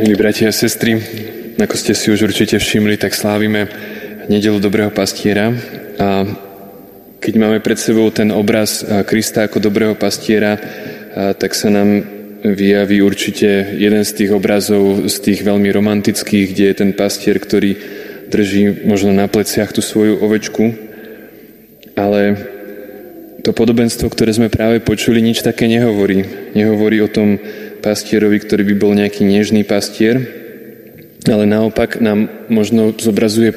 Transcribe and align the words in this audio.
Milí 0.00 0.14
bratia 0.16 0.48
a 0.48 0.56
sestry, 0.56 0.96
ako 1.60 1.76
ste 1.76 1.92
si 1.92 2.08
už 2.08 2.32
určite 2.32 2.56
všimli, 2.56 2.96
tak 2.96 3.12
slávime 3.12 3.68
nedelu 4.32 4.56
Dobrého 4.56 4.88
pastiera. 4.88 5.52
A 6.00 6.24
keď 7.20 7.34
máme 7.36 7.60
pred 7.60 7.76
sebou 7.76 8.08
ten 8.08 8.32
obraz 8.32 8.80
Krista 9.04 9.44
ako 9.44 9.60
Dobrého 9.60 9.92
pastiera, 9.92 10.56
tak 11.36 11.52
sa 11.52 11.68
nám 11.68 12.00
vyjaví 12.40 13.04
určite 13.04 13.76
jeden 13.76 14.00
z 14.00 14.12
tých 14.16 14.30
obrazov, 14.32 15.04
z 15.04 15.16
tých 15.20 15.44
veľmi 15.44 15.68
romantických, 15.68 16.46
kde 16.56 16.64
je 16.72 16.74
ten 16.80 16.90
pastier, 16.96 17.36
ktorý 17.36 17.76
drží 18.32 18.88
možno 18.88 19.12
na 19.12 19.28
pleciach 19.28 19.76
tú 19.76 19.84
svoju 19.84 20.24
ovečku, 20.24 20.72
ale 21.92 22.40
to 23.40 23.56
podobenstvo, 23.56 24.08
ktoré 24.12 24.36
sme 24.36 24.52
práve 24.52 24.84
počuli, 24.84 25.24
nič 25.24 25.40
také 25.40 25.64
nehovorí. 25.66 26.52
Nehovorí 26.52 27.00
o 27.00 27.08
tom, 27.08 27.40
pastierovi, 27.80 28.36
ktorý 28.38 28.62
by 28.70 28.74
bol 28.76 28.92
nejaký 28.92 29.24
nežný 29.24 29.64
pastier, 29.64 30.20
ale 31.24 31.48
naopak 31.48 31.98
nám 31.98 32.28
možno 32.52 32.92
zobrazuje 32.92 33.56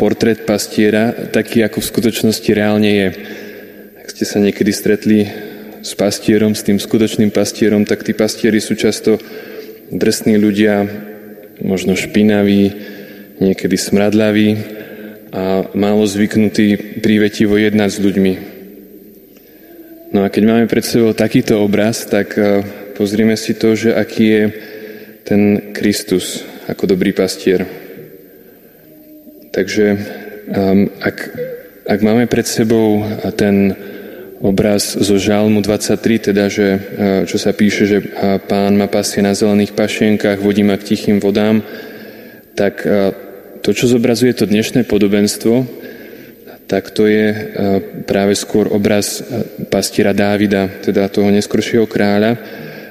portrét 0.00 0.48
pastiera 0.48 1.12
taký, 1.28 1.60
ako 1.60 1.84
v 1.84 1.90
skutočnosti 1.92 2.50
reálne 2.56 2.88
je. 2.88 3.08
Ak 4.00 4.08
ste 4.08 4.24
sa 4.24 4.40
niekedy 4.40 4.72
stretli 4.72 5.28
s 5.84 5.92
pastierom, 5.92 6.56
s 6.56 6.64
tým 6.64 6.80
skutočným 6.80 7.28
pastierom, 7.28 7.84
tak 7.84 8.02
tí 8.02 8.16
pastieri 8.16 8.58
sú 8.58 8.74
často 8.74 9.20
drsní 9.92 10.40
ľudia, 10.40 10.88
možno 11.60 11.96
špinaví, 11.96 12.72
niekedy 13.38 13.76
smradlaví 13.76 14.48
a 15.28 15.68
málo 15.76 16.08
zvyknutí 16.08 17.00
prívetivo 17.04 17.60
jednať 17.60 17.90
s 17.92 17.98
ľuďmi. 18.00 18.32
No 20.08 20.24
a 20.24 20.32
keď 20.32 20.42
máme 20.48 20.64
pred 20.64 20.80
sebou 20.80 21.12
takýto 21.12 21.60
obraz, 21.60 22.08
tak 22.08 22.32
pozrime 22.96 23.36
si 23.36 23.52
to, 23.52 23.76
že 23.76 23.92
aký 23.92 24.24
je 24.24 24.44
ten 25.28 25.42
Kristus 25.76 26.40
ako 26.64 26.96
dobrý 26.96 27.12
pastier. 27.12 27.68
Takže 29.52 29.86
ak, 31.04 31.16
ak 31.84 31.98
máme 32.00 32.24
pred 32.24 32.48
sebou 32.48 33.04
ten 33.36 33.76
obraz 34.40 34.96
zo 34.96 35.18
Žalmu 35.18 35.60
23, 35.60 36.32
teda, 36.32 36.46
že, 36.46 36.68
uh, 36.78 36.78
čo 37.26 37.36
sa 37.42 37.50
píše, 37.50 37.90
že 37.90 37.98
pán 38.46 38.78
ma 38.78 38.86
pasie 38.86 39.18
na 39.18 39.34
zelených 39.34 39.74
pašienkách, 39.74 40.38
vodí 40.38 40.62
ma 40.62 40.78
k 40.78 40.94
tichým 40.94 41.18
vodám, 41.18 41.60
tak 42.54 42.82
to, 43.62 43.70
čo 43.70 43.86
zobrazuje 43.86 44.34
to 44.34 44.46
dnešné 44.46 44.82
podobenstvo, 44.86 45.62
tak 46.68 46.92
to 46.92 47.08
je 47.08 47.32
práve 48.04 48.36
skôr 48.36 48.68
obraz 48.68 49.24
pastiera 49.72 50.12
Dávida, 50.12 50.68
teda 50.84 51.08
toho 51.08 51.32
neskoršieho 51.32 51.88
kráľa, 51.88 52.36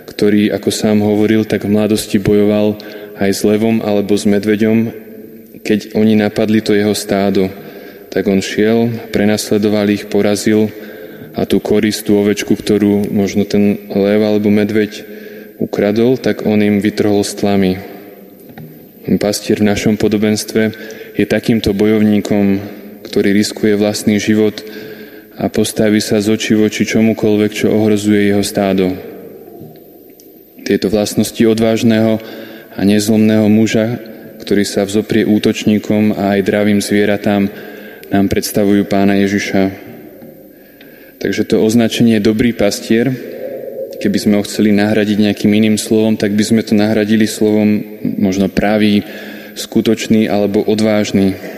ktorý, 0.09 0.50
ako 0.50 0.70
sám 0.73 0.97
hovoril, 1.06 1.45
tak 1.45 1.61
v 1.61 1.78
mladosti 1.78 2.17
bojoval 2.17 2.81
aj 3.22 3.30
s 3.30 3.45
levom 3.45 3.86
alebo 3.86 4.17
s 4.17 4.25
medveďom, 4.25 4.89
keď 5.61 5.94
oni 5.94 6.17
napadli 6.17 6.66
to 6.66 6.73
jeho 6.73 6.98
stádo. 6.98 7.53
Tak 8.09 8.25
on 8.25 8.42
šiel, 8.42 8.89
prenasledoval 9.14 9.86
ich, 9.94 10.09
porazil 10.09 10.73
a 11.38 11.45
tú 11.45 11.61
koristú 11.61 12.17
ovečku, 12.17 12.58
ktorú 12.58 13.14
možno 13.14 13.45
ten 13.45 13.78
lev 13.94 14.25
alebo 14.25 14.50
medveď 14.50 15.05
ukradol, 15.61 16.17
tak 16.17 16.50
on 16.50 16.58
im 16.66 16.81
vytrhol 16.81 17.22
s 17.22 17.38
tlami. 17.38 17.78
Pastier 19.22 19.61
v 19.61 19.70
našom 19.70 20.02
podobenstve 20.02 20.73
je 21.14 21.25
takýmto 21.30 21.78
bojovníkom, 21.78 22.58
ktorý 23.08 23.31
riskuje 23.31 23.80
vlastný 23.80 24.19
život 24.19 24.59
a 25.39 25.47
postaví 25.47 26.03
sa 26.03 26.19
z 26.19 26.36
očí 26.36 26.53
voči 26.59 26.83
čomukoľvek, 26.83 27.52
čo 27.55 27.72
ohrozuje 27.72 28.30
jeho 28.30 28.44
stádo. 28.44 28.91
Tieto 30.67 30.91
vlastnosti 30.91 31.39
odvážneho 31.39 32.19
a 32.75 32.80
nezlomného 32.83 33.47
muža, 33.47 33.97
ktorý 34.44 34.67
sa 34.67 34.83
vzoprie 34.83 35.23
útočníkom 35.23 36.14
a 36.14 36.36
aj 36.36 36.47
dravým 36.47 36.83
zvieratám, 36.83 37.47
nám 38.08 38.26
predstavujú 38.27 38.87
pána 38.87 39.20
Ježiša. 39.23 39.87
Takže 41.17 41.49
to 41.49 41.64
označenie 41.64 42.21
dobrý 42.21 42.54
pastier, 42.54 43.11
keby 43.98 44.17
sme 44.21 44.33
ho 44.37 44.43
chceli 44.45 44.71
nahradiť 44.71 45.17
nejakým 45.17 45.52
iným 45.52 45.77
slovom, 45.81 46.15
tak 46.15 46.37
by 46.37 46.43
sme 46.45 46.61
to 46.61 46.77
nahradili 46.77 47.26
slovom 47.26 47.81
možno 48.21 48.48
pravý, 48.48 49.02
skutočný 49.58 50.30
alebo 50.30 50.61
odvážny. 50.61 51.56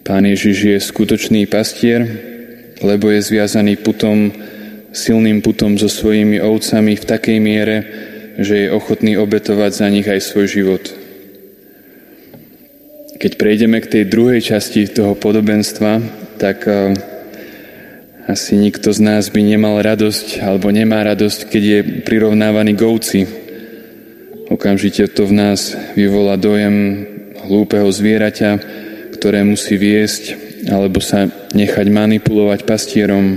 Pán 0.00 0.24
Ježiš 0.24 0.56
je 0.64 0.78
skutočný 0.80 1.44
pastier, 1.46 2.02
lebo 2.80 3.12
je 3.12 3.20
zviazaný 3.20 3.76
putom 3.80 4.32
silným 4.90 5.38
putom 5.38 5.78
so 5.78 5.86
svojimi 5.86 6.42
ovcami 6.42 6.98
v 6.98 7.04
takej 7.04 7.38
miere, 7.38 7.76
že 8.38 8.66
je 8.66 8.74
ochotný 8.74 9.14
obetovať 9.18 9.70
za 9.70 9.86
nich 9.86 10.06
aj 10.06 10.20
svoj 10.22 10.46
život. 10.50 10.84
Keď 13.20 13.32
prejdeme 13.36 13.78
k 13.84 13.90
tej 13.90 14.04
druhej 14.08 14.40
časti 14.40 14.88
toho 14.88 15.12
podobenstva, 15.14 16.00
tak 16.40 16.64
uh, 16.64 16.96
asi 18.24 18.56
nikto 18.56 18.90
z 18.96 19.00
nás 19.04 19.28
by 19.28 19.44
nemal 19.44 19.76
radosť 19.78 20.40
alebo 20.40 20.72
nemá 20.72 21.04
radosť, 21.04 21.52
keď 21.52 21.62
je 21.62 21.80
prirovnávaný 22.00 22.72
k 22.74 22.86
ovci. 22.86 23.20
Okamžite 24.50 25.06
to 25.12 25.28
v 25.28 25.36
nás 25.36 25.76
vyvolá 25.94 26.40
dojem 26.40 27.06
hlúpeho 27.44 27.86
zvieraťa, 27.92 28.50
ktoré 29.20 29.44
musí 29.44 29.76
viesť 29.76 30.34
alebo 30.72 31.04
sa 31.04 31.28
nechať 31.52 31.86
manipulovať 31.92 32.64
pastierom 32.64 33.36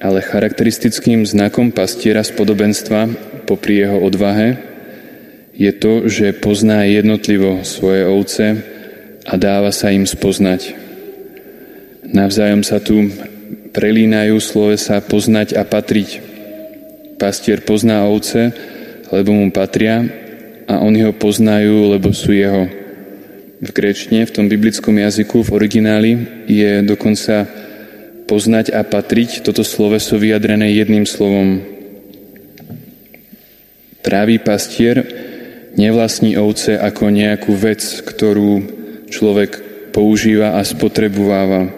ale 0.00 0.24
charakteristickým 0.24 1.28
znakom 1.28 1.76
pastiera 1.76 2.24
z 2.24 2.32
podobenstva 2.32 3.00
popri 3.44 3.84
jeho 3.84 4.00
odvahe 4.00 4.70
je 5.60 5.72
to, 5.76 6.08
že 6.08 6.40
pozná 6.40 6.88
jednotlivo 6.88 7.60
svoje 7.68 8.08
ovce 8.08 8.64
a 9.28 9.36
dáva 9.36 9.68
sa 9.76 9.92
im 9.92 10.08
spoznať. 10.08 10.72
Navzájom 12.08 12.64
sa 12.64 12.80
tu 12.80 13.12
prelínajú 13.76 14.40
slovesa 14.40 15.04
poznať 15.04 15.60
a 15.60 15.68
patriť. 15.68 16.24
Pastier 17.20 17.60
pozná 17.60 18.08
ovce, 18.08 18.56
lebo 19.12 19.36
mu 19.36 19.52
patria 19.52 20.00
a 20.64 20.80
oni 20.80 21.04
ho 21.04 21.12
poznajú, 21.12 21.92
lebo 21.92 22.08
sú 22.16 22.32
jeho. 22.32 22.79
V 23.60 23.76
grečne, 23.76 24.24
v 24.24 24.32
tom 24.32 24.48
biblickom 24.48 24.96
jazyku, 24.96 25.44
v 25.44 25.52
origináli 25.52 26.12
je 26.48 26.80
dokonca 26.80 27.44
poznať 28.24 28.72
a 28.72 28.80
patriť, 28.80 29.44
toto 29.44 29.60
sloveso 29.60 30.16
vyjadrené 30.16 30.72
jedným 30.72 31.04
slovom. 31.04 31.60
Právý 34.00 34.40
pastier 34.40 35.04
nevlastní 35.76 36.40
ovce 36.40 36.80
ako 36.80 37.12
nejakú 37.12 37.52
vec, 37.52 37.84
ktorú 38.00 38.64
človek 39.12 39.60
používa 39.92 40.56
a 40.56 40.64
spotrebováva. 40.64 41.68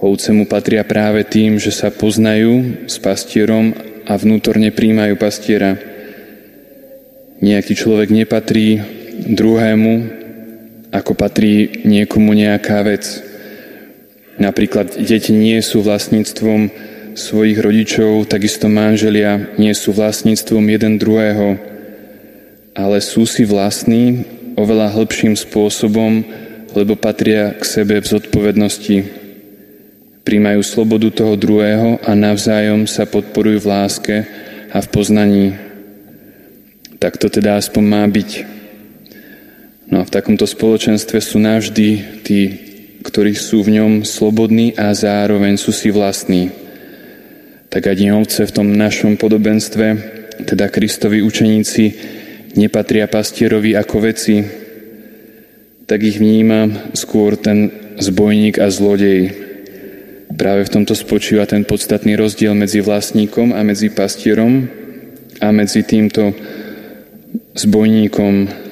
Ovce 0.00 0.32
mu 0.32 0.48
patria 0.48 0.80
práve 0.80 1.28
tým, 1.28 1.60
že 1.60 1.76
sa 1.76 1.92
poznajú 1.92 2.88
s 2.88 2.96
pastierom 2.96 3.76
a 4.08 4.16
vnútorne 4.16 4.72
príjmajú 4.72 5.14
pastiera. 5.20 5.76
Nejaký 7.44 7.76
človek 7.76 8.08
nepatrí 8.08 8.80
druhému, 9.28 10.23
ako 10.94 11.18
patrí 11.18 11.82
niekomu 11.82 12.38
nejaká 12.38 12.86
vec. 12.86 13.02
Napríklad 14.38 14.94
deti 14.94 15.34
nie 15.34 15.58
sú 15.58 15.82
vlastníctvom 15.82 16.70
svojich 17.18 17.58
rodičov, 17.58 18.30
takisto 18.30 18.70
manželia 18.70 19.54
nie 19.58 19.74
sú 19.74 19.90
vlastníctvom 19.90 20.62
jeden 20.70 20.98
druhého, 21.02 21.58
ale 22.74 22.98
sú 23.02 23.26
si 23.26 23.42
vlastní 23.42 24.26
oveľa 24.54 24.94
hĺbším 24.94 25.34
spôsobom, 25.34 26.22
lebo 26.74 26.94
patria 26.98 27.54
k 27.54 27.62
sebe 27.62 27.98
v 27.98 28.06
zodpovednosti. 28.06 28.98
Príjmajú 30.26 30.60
slobodu 30.62 31.10
toho 31.10 31.34
druhého 31.38 32.02
a 32.02 32.14
navzájom 32.14 32.86
sa 32.86 33.06
podporujú 33.06 33.62
v 33.62 33.70
láske 33.70 34.16
a 34.74 34.78
v 34.82 34.88
poznaní. 34.90 35.46
Tak 36.98 37.18
to 37.18 37.30
teda 37.30 37.62
aspoň 37.62 37.82
má 37.82 38.02
byť. 38.10 38.53
No 39.88 40.00
a 40.00 40.04
v 40.04 40.14
takomto 40.14 40.48
spoločenstve 40.48 41.20
sú 41.20 41.36
navždy 41.40 41.88
tí 42.24 42.40
ktorí 43.04 43.36
sú 43.36 43.60
v 43.60 43.78
ňom 43.78 43.92
slobodní 44.00 44.72
a 44.72 44.96
zároveň 44.96 45.60
sú 45.60 45.76
si 45.76 45.92
vlastní. 45.92 46.48
Tak 47.68 47.84
ani 47.84 48.16
ovce 48.16 48.48
v 48.48 48.54
tom 48.56 48.72
našom 48.72 49.20
podobenstve, 49.20 49.86
teda 50.48 50.72
Kristovi 50.72 51.20
učeníci, 51.20 51.84
nepatria 52.56 53.04
pastierovi 53.04 53.76
ako 53.76 53.96
veci, 54.00 54.40
tak 55.84 56.00
ich 56.00 56.16
vníma 56.16 56.90
skôr 56.96 57.36
ten 57.36 57.68
zbojník 58.00 58.56
a 58.56 58.72
zlodej. 58.72 59.36
Práve 60.34 60.64
v 60.64 60.72
tomto 60.80 60.96
spočíva 60.96 61.44
ten 61.44 61.68
podstatný 61.68 62.16
rozdiel 62.16 62.56
medzi 62.56 62.80
vlastníkom 62.80 63.52
a 63.52 63.60
medzi 63.60 63.92
pastierom 63.92 64.64
a 65.44 65.52
medzi 65.52 65.84
týmto 65.84 66.32
zbojníkom. 67.52 68.63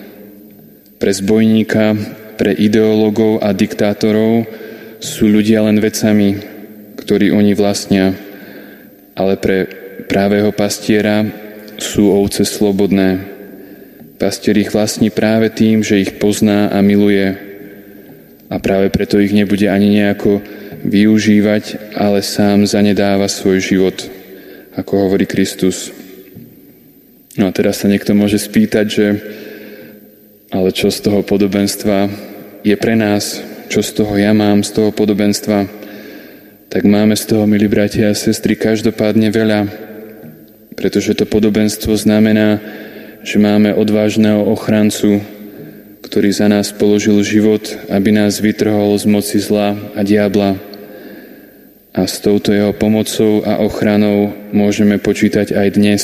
Pre 1.02 1.10
zbojníka 1.10 1.98
pre 2.38 2.54
ideológov 2.54 3.38
a 3.42 3.50
diktátorov 3.50 4.46
sú 5.02 5.26
ľudia 5.26 5.62
len 5.66 5.82
vecami, 5.82 6.38
ktorí 6.98 7.34
oni 7.34 7.58
vlastnia, 7.58 8.14
ale 9.18 9.34
pre 9.38 9.66
právého 10.06 10.54
pastiera 10.54 11.26
sú 11.78 12.10
ovce 12.10 12.46
slobodné. 12.46 13.18
Pastier 14.18 14.54
ich 14.58 14.70
vlastní 14.70 15.10
práve 15.10 15.50
tým, 15.50 15.82
že 15.82 15.98
ich 15.98 16.22
pozná 16.22 16.70
a 16.70 16.78
miluje 16.82 17.34
a 18.46 18.58
práve 18.62 18.86
preto 18.90 19.18
ich 19.18 19.34
nebude 19.34 19.66
ani 19.66 20.02
nejako 20.02 20.38
využívať, 20.86 21.94
ale 21.98 22.22
sám 22.22 22.62
zanedáva 22.62 23.26
svoj 23.26 23.58
život, 23.58 23.98
ako 24.78 25.08
hovorí 25.10 25.26
Kristus. 25.26 25.90
No 27.34 27.48
a 27.48 27.54
teraz 27.54 27.82
sa 27.82 27.90
niekto 27.90 28.14
môže 28.14 28.38
spýtať, 28.38 28.86
že 28.86 29.06
ale 30.52 30.68
čo 30.70 30.92
z 30.92 31.00
toho 31.00 31.24
podobenstva 31.24 32.12
je 32.60 32.76
pre 32.76 32.92
nás, 32.92 33.40
čo 33.72 33.80
z 33.80 34.04
toho 34.04 34.12
ja 34.20 34.36
mám, 34.36 34.60
z 34.60 34.76
toho 34.76 34.90
podobenstva, 34.92 35.64
tak 36.68 36.84
máme 36.84 37.16
z 37.16 37.24
toho, 37.24 37.48
milí 37.48 37.72
bratia 37.72 38.12
a 38.12 38.16
sestry, 38.16 38.52
každopádne 38.52 39.32
veľa, 39.32 39.60
pretože 40.76 41.16
to 41.16 41.24
podobenstvo 41.24 41.96
znamená, 41.96 42.60
že 43.24 43.40
máme 43.40 43.72
odvážneho 43.72 44.44
ochrancu, 44.44 45.24
ktorý 46.04 46.28
za 46.36 46.52
nás 46.52 46.68
položil 46.68 47.16
život, 47.24 47.64
aby 47.88 48.12
nás 48.12 48.36
vytrhol 48.36 48.92
z 49.00 49.08
moci 49.08 49.40
zla 49.40 49.72
a 49.96 50.00
diabla. 50.04 50.60
A 51.92 52.04
s 52.04 52.20
touto 52.20 52.52
jeho 52.52 52.72
pomocou 52.76 53.44
a 53.44 53.60
ochranou 53.60 54.32
môžeme 54.52 55.00
počítať 55.00 55.56
aj 55.56 55.68
dnes, 55.76 56.02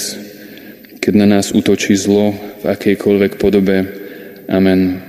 keď 1.00 1.12
na 1.17 1.27
nás 1.37 1.53
útočí 1.53 1.97
zlo 1.97 2.33
v 2.61 2.65
akejkoľvek 2.65 3.41
podobe. 3.41 4.07
Amen. 4.50 5.07